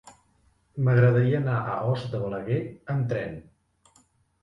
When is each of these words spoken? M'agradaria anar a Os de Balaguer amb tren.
M'agradaria 0.87 1.37
anar 1.43 1.59
a 1.75 1.77
Os 1.91 2.09
de 2.17 2.25
Balaguer 2.25 2.61
amb 2.97 3.09
tren. 3.15 3.41